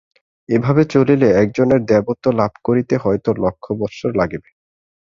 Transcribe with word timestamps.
এভাবে 0.49 0.81
চলিলে 0.93 1.27
একজনের 1.43 1.81
দেবত্ব 1.85 2.25
লাভ 2.39 2.53
করিতে 2.67 2.95
হয়তো 2.97 3.29
লক্ষ 3.43 3.65
বৎসর 3.79 4.11
লাগিবে। 4.15 4.49